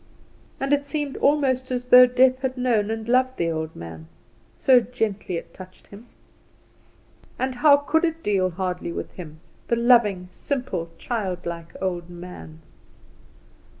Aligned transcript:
And 0.59 0.73
it 0.73 0.83
seemed 0.83 1.15
almost 1.17 1.69
as 1.69 1.85
though 1.85 2.07
Death 2.07 2.39
had 2.39 2.57
known 2.57 2.89
and 2.89 3.07
loved 3.07 3.37
the 3.37 3.51
old 3.51 3.75
man, 3.75 4.07
so 4.57 4.79
gently 4.79 5.37
it 5.37 5.53
touched 5.53 5.85
him. 5.85 6.07
And 7.37 7.53
how 7.53 7.77
could 7.77 8.03
it 8.03 8.23
deal 8.23 8.49
hardly 8.49 8.91
with 8.91 9.11
him 9.11 9.41
the 9.67 9.75
loving, 9.75 10.27
simple, 10.31 10.89
childlike 10.97 11.75
old 11.83 12.09
man? 12.09 12.61